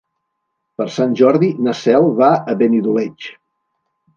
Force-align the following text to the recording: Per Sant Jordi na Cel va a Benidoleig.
Per 0.81 0.87
Sant 0.95 1.13
Jordi 1.19 1.51
na 1.67 1.75
Cel 1.81 2.09
va 2.23 2.31
a 2.55 2.59
Benidoleig. 2.63 3.29